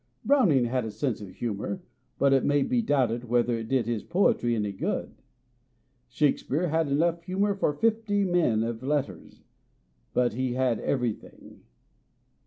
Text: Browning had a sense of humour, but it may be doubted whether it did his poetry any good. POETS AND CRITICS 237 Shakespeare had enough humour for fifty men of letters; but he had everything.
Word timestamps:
Browning 0.25 0.65
had 0.65 0.83
a 0.83 0.89
sense 0.89 1.21
of 1.21 1.29
humour, 1.29 1.83
but 2.17 2.33
it 2.33 2.43
may 2.43 2.63
be 2.63 2.81
doubted 2.81 3.25
whether 3.25 3.55
it 3.59 3.67
did 3.67 3.85
his 3.85 4.01
poetry 4.01 4.55
any 4.55 4.71
good. 4.71 5.09
POETS 5.09 5.11
AND 5.11 6.17
CRITICS 6.17 6.43
237 6.47 6.67
Shakespeare 6.67 6.69
had 6.69 6.87
enough 6.87 7.21
humour 7.23 7.53
for 7.53 7.73
fifty 7.75 8.23
men 8.23 8.63
of 8.63 8.81
letters; 8.81 9.43
but 10.11 10.33
he 10.33 10.53
had 10.53 10.79
everything. 10.79 11.61